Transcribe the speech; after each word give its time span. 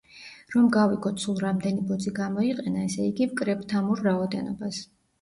რომ 0.53 0.71
გავიგოთ 0.75 1.21
სულ 1.25 1.37
რამდენი 1.43 1.85
ბოძი 1.91 2.15
გამოიყენა, 2.21 2.89
ესე 2.91 3.09
იგი, 3.13 3.31
ვკრებთ 3.37 3.81
ამ 3.83 3.97
ორ 3.99 4.07
რაოდენობას. 4.11 4.87